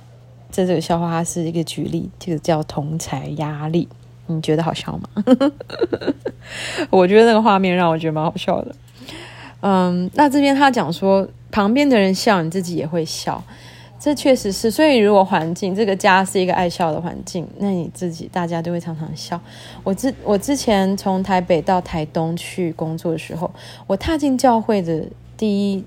[0.51, 3.87] 这这个笑话，是一个举例，这个叫同财压力。
[4.27, 5.23] 你觉得好笑吗？
[6.89, 8.73] 我觉得那个画面让我觉得蛮好笑的。
[9.59, 13.43] 嗯，那这边他讲说，旁边的人笑，你自己也会笑。
[14.03, 19.39] 这确实是，所以如果环境这个家是一个爱笑的环境，那你自己大家都会常常笑。
[19.81, 23.49] 我之我之前从台北到台东去工作的时候，
[23.87, 25.05] 我踏进教会的
[25.37, 25.85] 第一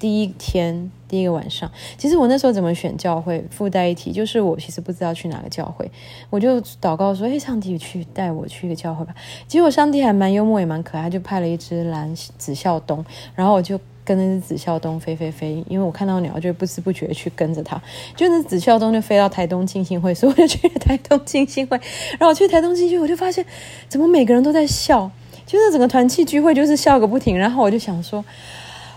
[0.00, 3.44] 第一天第一个晚上，其实我那时候怎么选教会？
[3.52, 5.88] 附带一提，就是我其实不知道去哪个教会，
[6.30, 9.14] 我就祷告说：“哎，上帝去带我去一个教会吧。”
[9.46, 13.04] 结果上帝还蛮幽默也蛮可爱，就派了一只蓝紫啸鶇，
[13.36, 13.78] 然后我就。
[14.04, 17.80] 跟那只紫孝东飞飞飞，因为我看到鸟就不知不觉去跟着它，
[18.14, 21.80] 就那紫孝东就飞到台东浸信会，所以我就去台东浸信会。
[22.18, 23.44] 然后去台东浸信会，我就发现
[23.88, 25.10] 怎么每个人都在笑，
[25.46, 27.38] 就是整个团契聚会就是笑个不停。
[27.38, 28.22] 然后我就想说，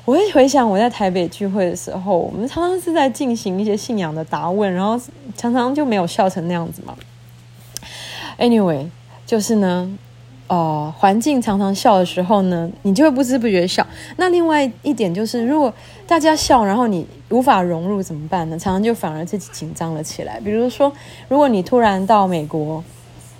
[0.03, 4.99] 我会回想我在台北聚会的时候，我们常常是在进行一些信仰的答问，然后
[5.37, 6.95] 常常就没有笑成那样子嘛。
[8.37, 8.87] Anyway，
[9.25, 9.97] 就是呢。
[10.47, 13.85] 哦，环境常常笑的时候呢，你就会不知不觉笑。
[14.15, 15.73] 那另外一点就是，如果
[16.07, 18.57] 大家笑，然后你无法融入怎么办呢？
[18.57, 20.39] 常常就反而自己紧张了起来。
[20.39, 20.89] 比如说，
[21.27, 22.81] 如果你突然到美国，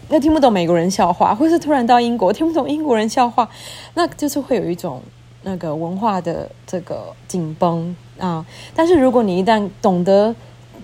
[0.10, 3.50] 那听不懂美国人笑话，或是突然到英国听不懂英国人笑话，
[3.94, 5.02] 那就是会有一种
[5.44, 8.46] 那个文化的这个紧绷啊。
[8.76, 10.36] 但是如果你一旦懂得，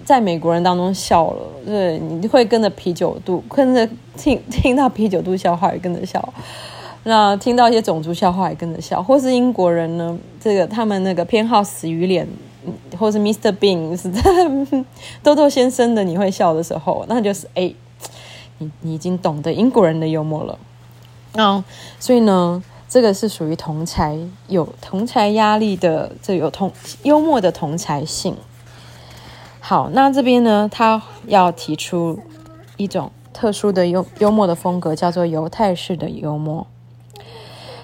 [0.05, 3.87] 在美国人当中笑了，对，你会跟着啤酒肚，跟着
[4.17, 6.33] 听 听到啤酒肚笑话也跟着笑，
[7.03, 12.27] 那听到一些种族笑话也跟着笑，或是英国人呢，这个他们那个偏好死鱼脸，
[12.99, 13.51] 或是 Mr.
[13.51, 14.11] Bean 是
[15.21, 17.73] 豆豆先生的，你会笑的时候，那就是 哎，
[18.57, 20.59] 你你已经懂得英国人的幽默了，
[21.35, 21.63] 嗯，
[21.99, 26.71] 所以呢，这个是属于同才有同才压力的，这有同
[27.03, 28.35] 幽默的同才性。
[29.65, 32.19] 好，那这边呢，他要提出
[32.75, 36.67] 一种特殊的幽幽默的风格，叫做犹太式的幽默。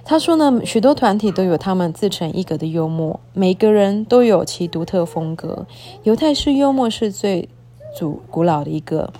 [0.03, 5.65] 他说呢，许多团体都有他们自成一格的幽默，每个人都有其独特风格。
[6.03, 7.47] 犹太式幽默是最
[7.97, 9.13] 祖古老的一个。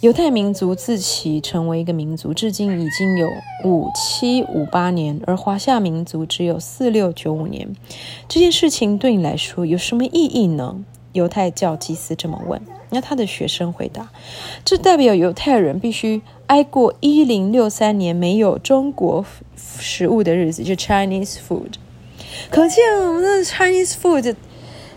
[0.00, 3.28] 犹太民族自其成为一个民族，至今已经有
[3.64, 7.72] 五七五八年，而华夏民族只有四六九五年。
[8.26, 10.84] 这件事情对你来说有什么意义呢？
[11.18, 14.08] 犹太教祭司这么问，那他的学生回答
[14.64, 19.24] ：“这代表犹太人必须挨过一零六三年没有中国
[19.56, 21.74] 食物的日子，就 Chinese food。
[22.50, 24.36] 可见我们的 Chinese food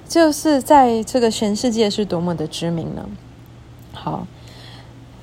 [0.07, 3.10] 就是在这个全世界是多么的知名呢？
[3.91, 4.27] 好，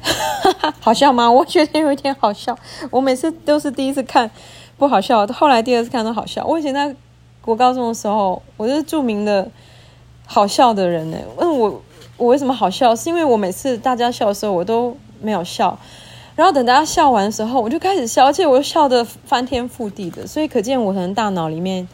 [0.81, 1.31] 好笑吗？
[1.31, 2.59] 我觉得有一点好笑。
[2.91, 4.29] 我每次都是第一次看
[4.77, 6.45] 不好笑，后来第二次看都好笑。
[6.45, 6.95] 我以前在
[7.41, 9.49] 国高中的时候，我是著名的。”
[10.31, 11.17] 好笑的人呢？
[11.39, 11.83] 问我
[12.19, 12.95] 我为什么好笑？
[12.95, 15.77] 是因为我每次大家笑的时候，我都没有笑，
[16.37, 20.27] 然后等大家笑完的时候，我就开始笑，而且我又笑得翻天覆地的。
[20.27, 21.89] 所以可见我可能大脑里面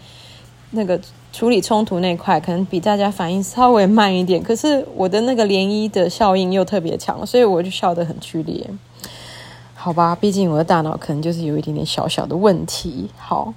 [0.72, 1.00] 那个
[1.32, 4.42] 处理冲突那块，可能比大家反应稍微慢一点。
[4.42, 8.68] 可是我的那个涟漪的效应又特别强，所以我就笑得很剧烈。
[9.74, 13.08] 好吧，毕竟我的大脑可能就是有一点点小小的问题。
[13.16, 13.54] 好，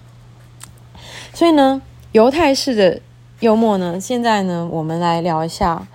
[1.33, 3.01] 所以呢，犹太式的。
[3.41, 3.99] 幽默呢？
[3.99, 5.87] 现在呢，我们来聊一下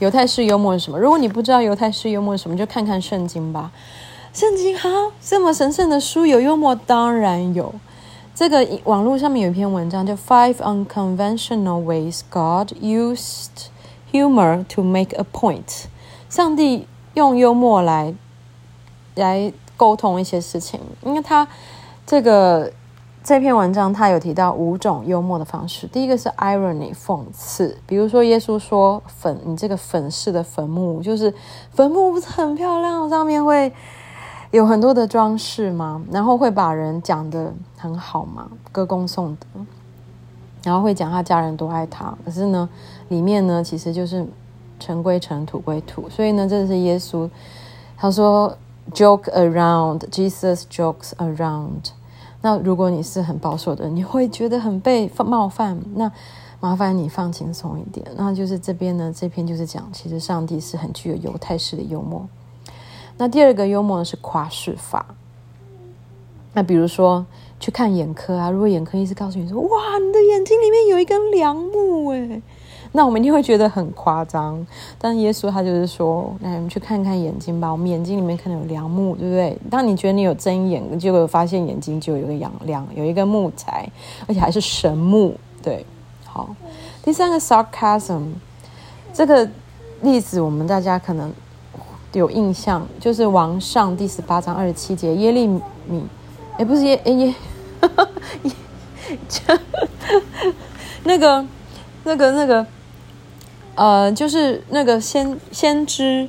[0.00, 0.98] 犹太式幽默是什么。
[0.98, 3.72] 如果你不知道犹太式幽默什么，就看看圣经吧。
[4.34, 4.88] 圣经哈，
[5.22, 7.74] 这么神圣的书有幽默，当然有。
[8.34, 13.68] 这个网络上面有一篇文章叫《Five Unconventional Ways God Used
[14.12, 15.64] Humor to Make a Point》。
[16.28, 18.14] 上帝用幽默来
[19.14, 21.48] 来沟通一些事情，因为他
[22.06, 22.70] 这个。
[23.22, 25.86] 这篇文章他有提到五种幽默的方式。
[25.88, 31.32] 第一个是 irony 讽刺，比如说耶稣说粉，你这个粉饰的坟墓，就是
[31.70, 33.70] 坟墓不是很漂亮，上面会
[34.50, 36.02] 有很多的装饰吗？
[36.10, 38.50] 然后会把人讲得很好吗？
[38.72, 39.46] 歌功颂德，
[40.64, 42.66] 然后会讲他家人多爱他，可是呢，
[43.08, 44.26] 里面呢其实就是
[44.80, 46.08] 尘归尘，土归土。
[46.08, 47.28] 所以呢，这是耶稣
[47.98, 48.56] 他说
[48.94, 51.90] joke around，Jesus jokes around。
[52.42, 56.10] 那如果你是很保守的，你会觉得很被冒犯，那
[56.60, 58.06] 麻烦你放轻松一点。
[58.16, 62.26] 那就是这边呢，这篇就是讲，其实上帝是很具有犹太式的幽默。
[63.18, 65.06] 那第二个幽默呢是夸饰法。
[66.52, 67.24] 那比如说
[67.60, 72.42] 去看眼科啊，如果眼科医师告诉你说：“哇，你的眼睛里面有一根梁木，诶。”
[72.92, 74.66] 那我们一定会觉得很夸张，
[74.98, 77.70] 但耶稣他就是说，来，我们去看看眼睛吧。
[77.70, 79.56] 我们眼睛里面可能有良木，对不对？
[79.70, 83.88] 当你觉得你有睁眼，结果发现眼睛就有一个阳梁，有一个木材，
[84.26, 85.36] 而且还是神木。
[85.62, 85.86] 对，
[86.26, 86.48] 好。
[87.04, 88.22] 第三个 sarcasm，
[89.12, 89.48] 这个
[90.02, 91.32] 例子我们大家可能
[92.12, 95.60] 有印象，就是王上第十八章二十七节，耶利米，
[96.58, 97.34] 哎，不是耶，哎耶，
[98.42, 98.54] 耶，
[101.04, 101.46] 那个，
[102.02, 102.66] 那个，那个。
[103.80, 106.28] 呃，就是那个先先知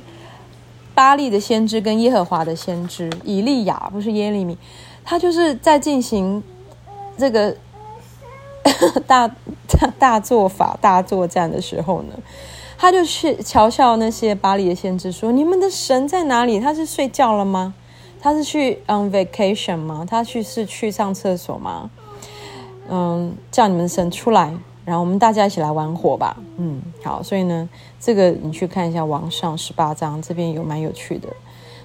[0.94, 4.56] 巴利的先知跟耶和华的先知以利亚，不是耶利米，
[5.04, 6.42] 他就是在进行
[7.18, 7.54] 这个
[9.06, 9.28] 大
[9.68, 12.14] 大大做法、大作战的时候呢，
[12.78, 16.58] 他就去嘲笑那些巴利的先知说：“你们的神在哪里？
[16.58, 17.74] 他是睡觉了吗？
[18.18, 20.06] 他是去 on vacation 吗？
[20.08, 21.90] 他去是去上厕所吗？
[22.88, 27.68] 嗯，叫你们神出来。”然后我们大家一起来玩火吧，嗯，好，所以呢，
[28.00, 31.28] 这个你去看一下王上十八章，这边有蛮有趣的。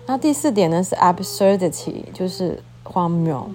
[0.08, 3.48] 那第四点呢是 absurdity，就是荒谬。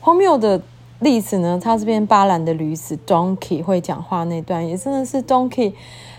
[0.00, 0.60] 荒谬的
[0.98, 5.72] 例子呢，他这边巴兰的驴子 donkey 会讲话那段，也真的是 donkey，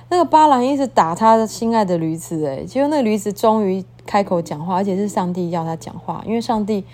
[0.07, 6.85] 那个巴兰一直打他心爱的驴子，哎，结果那个驴子终于开口讲话，而且是上帝要他讲话，因为上帝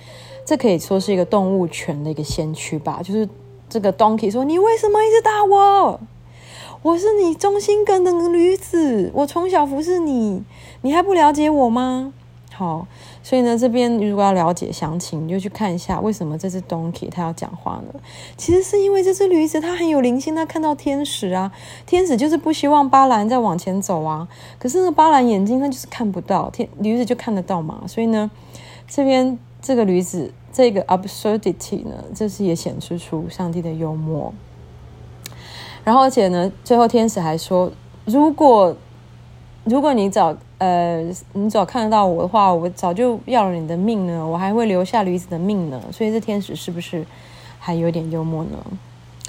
[0.43, 3.29] 这可以说是一个动物权的一个先驱吧，就是。
[3.69, 5.99] 这个 donkey 说：“你为什么一直打我？
[6.81, 10.43] 我是你忠心耿耿的驴子，我从小服侍你，
[10.81, 12.13] 你还不了解我吗？”
[12.51, 12.87] 好，
[13.23, 17.99] 所以呢，这边如果要了解详情，你就去看一下为什么这只 donkey 它要讲话呢？
[18.35, 21.53] 其实是因为这只驴子它很有灵性，它看到天使啊，
[21.85, 24.27] 天使就是不希望巴兰再往前走啊。
[24.57, 27.83] 可是呢，巴兰眼睛它就是看不到，天驴子就看得到嘛。
[27.87, 28.29] 所以呢，
[28.89, 30.33] 这边这个驴子。
[30.51, 34.33] 这个 absurdity 呢，就是也显示出上帝的幽默。
[35.83, 37.71] 然后，而且呢，最后天使还说，
[38.03, 38.75] 如果
[39.63, 45.79] 如果你早呃你早看得到我的话，我早就要了你的命呢，我还会留下驴子的命呢。
[45.91, 47.05] 所以这天使是不是
[47.59, 48.57] 还有点幽默呢？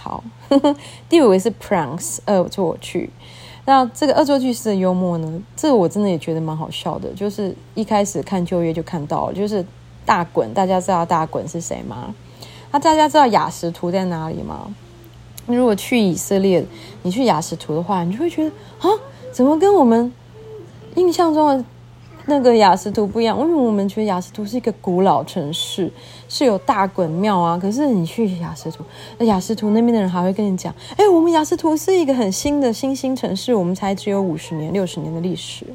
[0.00, 0.74] 好，呵呵，
[1.10, 3.10] 第五个是 pranks 恶作剧。
[3.66, 7.12] 那这个恶作剧式的幽默呢，这个我真的也觉得蛮好笑的。
[7.12, 9.62] 就是一开始看旧约就看到了，就是。
[10.04, 12.14] 大滚，大家知道大滚是谁吗？
[12.72, 14.74] 那大家知道雅实图在哪里吗？
[15.46, 16.64] 如果去以色列，
[17.02, 18.88] 你去雅实图的话，你就会觉得啊，
[19.32, 20.12] 怎么跟我们
[20.94, 21.64] 印象中的
[22.26, 23.36] 那个雅实图不一样？
[23.40, 25.92] 因为我们觉得雅实图是一个古老城市，
[26.28, 27.58] 是有大滚庙啊。
[27.58, 28.84] 可是你去雅实突，
[29.18, 35.66] 那亚实图那边的人还会跟你讲，哎，我们雅实图是一个很新的新兴城市，我们才只有五十年、六十年的历史。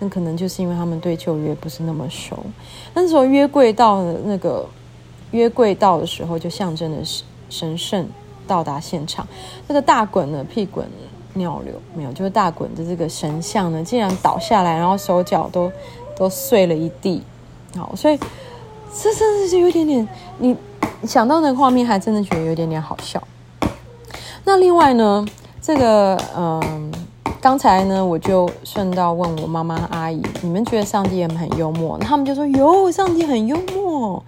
[0.00, 2.44] 那可能就是因为他们对旧约不是那么熟。
[2.92, 4.66] 那时候约柜到的那个
[5.30, 8.06] 约柜到的时候，就象征的是神圣
[8.46, 9.26] 到达现场。
[9.68, 10.86] 那个大滚呢，屁滚
[11.34, 15.70] 尿流没有，就是大滚的这个神像呢，竟然倒下来，然后手脚都
[16.16, 17.22] 都碎了一地。
[17.76, 18.18] 好，所以
[19.00, 20.56] 这真的是有点点，你
[21.04, 23.22] 想到那个画面，还真的觉得有点点好笑。
[24.44, 25.24] 那另外呢，
[25.62, 26.92] 这个嗯。
[27.44, 31.98] 刚才呢，我就顺道问我妈妈阿姨，你们觉得上帝也很幽默？
[31.98, 34.24] 他们就说有，上帝很幽默。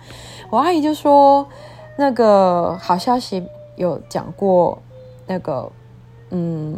[0.50, 1.48] 我阿姨就说，
[1.96, 3.42] 那个好消息
[3.76, 4.76] 有讲过，
[5.26, 5.72] 那个
[6.28, 6.76] 嗯，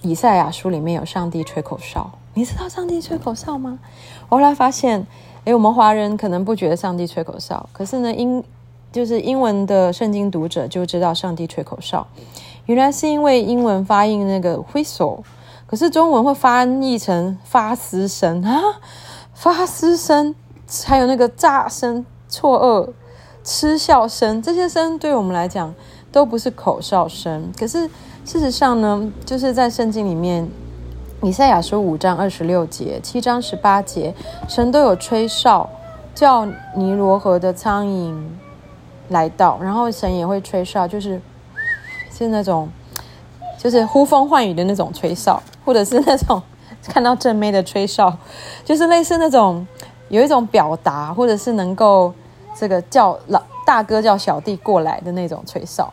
[0.00, 2.10] 以赛亚书里面有上帝吹口哨。
[2.32, 3.78] 你知道上帝吹口哨吗？
[4.30, 5.06] 我后来发现，
[5.44, 8.42] 诶，我们华人可能不觉得上帝吹口哨，可是呢，英
[8.90, 12.06] 就是英文的圣经读者就知道上帝吹口哨。
[12.66, 15.18] 原来是因为英文发音那个 whistle，
[15.66, 18.60] 可是中文会翻译成发嘶声啊，
[19.34, 20.34] 发嘶声，
[20.86, 22.92] 还有那个炸声、错愕、
[23.42, 25.74] 嗤笑声，这些声对我们来讲
[26.10, 27.52] 都不是口哨声。
[27.58, 27.86] 可是
[28.24, 30.48] 事实上呢，就是在圣经里面，
[31.22, 34.14] 以赛亚书五章二十六节、七章十八节，
[34.48, 35.68] 神都有吹哨，
[36.14, 38.16] 叫尼罗河的苍蝇
[39.10, 41.20] 来到，然后神也会吹哨，就是
[42.16, 42.68] 是那种
[43.58, 46.40] 就是呼风唤雨的那种吹哨，或者是那种
[46.84, 48.16] 看到正妹的吹哨，
[48.64, 49.66] 就是类似那种
[50.08, 52.12] 有一种表达，或者是能够
[52.54, 55.92] 这个叫老大哥叫小弟过来的那种吹哨，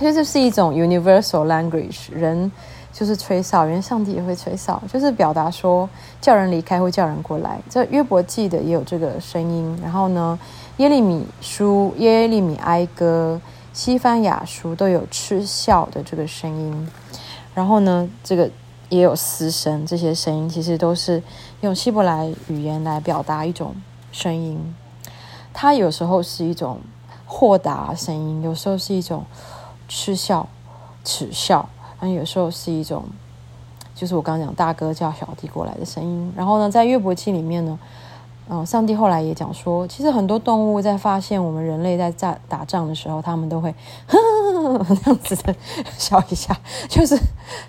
[0.00, 2.50] 就是是一种 universal language，人
[2.90, 5.88] 就是吹哨，原上帝也会吹哨，就是表达说
[6.20, 7.60] 叫人离开或叫人过来。
[7.68, 10.38] 这约伯记的也有这个声音，然后呢，
[10.78, 13.38] 耶利米书、耶利米哀歌、
[13.72, 16.88] 西番雅书都有嗤笑的这个声音，
[17.54, 18.50] 然后呢，这个
[18.88, 21.22] 也有嘶声，这些声音其实都是
[21.60, 23.74] 用希伯来语言来表达一种
[24.10, 24.74] 声音。
[25.52, 26.80] 它有时候是一种
[27.26, 29.24] 豁达声音，有时候是一种
[29.88, 30.48] 嗤笑、
[31.04, 31.68] 耻笑，
[32.00, 33.04] 然后有时候是一种，
[33.94, 36.32] 就是我刚刚讲大哥叫小弟过来的声音。
[36.36, 37.78] 然后呢，在乐伯记里面呢，
[38.50, 43.70] 嗯，上帝后来也讲说，其实很多动物在发现我们人类在战打仗的时候，他们都会
[44.06, 45.54] 呵呵呵这样子的
[45.98, 47.18] 笑一下，就是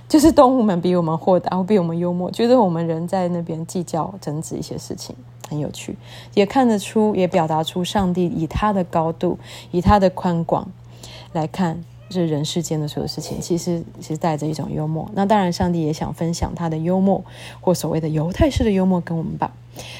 [0.07, 5.15] 就是动物们比我们豁达，比我们幽默，觉得我们人在那边计较争执一些事情。
[5.49, 5.97] 很有趣，
[6.35, 9.39] 也看得出，也表达出上帝以他的高度，
[9.71, 10.71] 以他的宽广
[11.33, 15.09] 来看这人世间的所有事情，其实其实带着一种幽默。
[15.13, 17.23] 那当然，上帝也想分享他的幽默，
[17.61, 19.53] 或所谓的犹太式的幽默跟我们吧。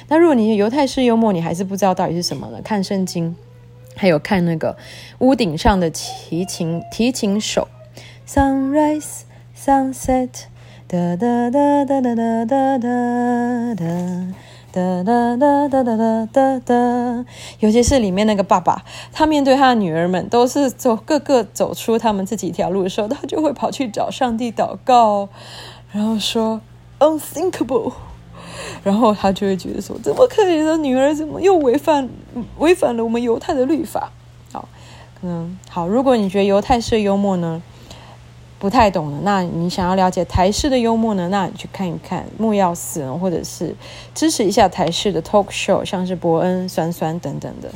[0.08, 2.60] 那如果你犹太式幽默，你还是不知道到底是什么呢？
[2.64, 3.36] 看圣经，
[3.96, 4.76] 还有看那个
[5.20, 7.68] 屋顶上的提琴提琴手
[8.28, 9.22] ，Sunrise
[9.56, 10.30] Sunset，
[10.88, 13.86] 哒哒哒哒哒哒哒哒
[14.72, 15.04] 哒。
[15.04, 17.26] 哒哒哒哒哒哒哒，
[17.60, 25.30] 尤其是里面那个爸爸，他面对他的女儿们都是走各个走出他们自己一条路的时候，他就会跑去找上帝祷告，
[25.92, 26.62] 然后说
[27.00, 27.94] unthinkable，
[28.84, 32.10] 然后他就会觉得说，这么可怜的女儿怎么又违反
[32.58, 34.12] 违反了我们犹太的律法？
[34.52, 34.68] 好，
[35.20, 37.62] 可能好，如果你觉得犹太式幽默呢，
[38.60, 41.30] 不太懂了，那你想要了解台式的幽默呢？
[41.30, 43.74] 那你去看一看木曜四，或者是
[44.14, 47.72] 支持一下台式的 talk show，像是伯恩、酸酸等等的，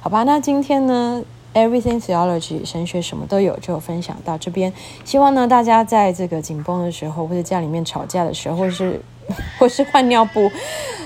[0.00, 0.22] 好吧？
[0.22, 4.72] 那今天呢，Everything Theology 神学什么都有，就分享到这边。
[5.04, 8.98] 希望呢，大家在这个紧绷的时候，或者家里面吵架的时候，或是
[9.60, 10.50] 或是换尿布、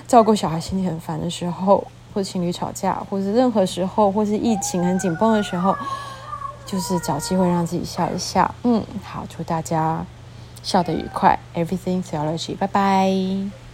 [0.06, 1.84] 照顾小孩心情很烦的时候，
[2.14, 5.74] 或情侣吵架，或是任何时候，或是疫情很紧绷的时候。
[6.70, 10.06] 就是找机会让自己笑一笑，嗯，好，祝大家
[10.62, 11.36] 笑得愉快。
[11.56, 13.69] Everything theology，拜拜。